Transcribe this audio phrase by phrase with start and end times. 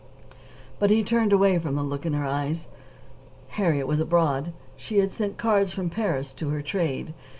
[0.79, 2.67] But he turned away from the look in her eyes.
[3.49, 4.51] Harriet was abroad.
[4.75, 7.13] She had sent cards from Paris to her "trade."